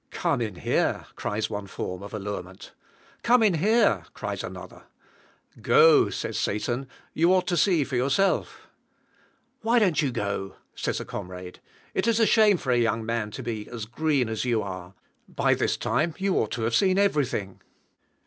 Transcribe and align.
"Come 0.09 0.41
in 0.41 0.55
here," 0.55 1.05
cries 1.15 1.47
one 1.47 1.67
form 1.67 2.01
of 2.01 2.11
allurement. 2.11 2.71
"Come 3.21 3.43
in 3.43 3.53
here," 3.53 4.05
cries 4.15 4.43
another. 4.43 4.85
"Go;" 5.61 6.09
says 6.09 6.39
Satan. 6.39 6.87
"You 7.13 7.31
ought 7.35 7.45
to 7.49 7.55
see 7.55 7.83
for 7.83 7.95
yourself." 7.95 8.65
"Why 9.61 9.77
don't 9.77 10.01
you 10.01 10.09
go?" 10.11 10.55
says 10.73 10.99
a 10.99 11.05
comrade. 11.05 11.59
"It 11.93 12.07
is 12.07 12.19
a 12.19 12.25
shame 12.25 12.57
for 12.57 12.71
a 12.71 12.77
young 12.79 13.05
man 13.05 13.29
to 13.29 13.43
be 13.43 13.69
as 13.69 13.85
green 13.85 14.27
as 14.27 14.43
you 14.43 14.63
are. 14.63 14.95
By 15.29 15.53
this 15.53 15.77
time 15.77 16.15
you 16.17 16.35
ought 16.39 16.49
to 16.53 16.63
have 16.63 16.73
seen 16.73 16.97
everything." 16.97 17.61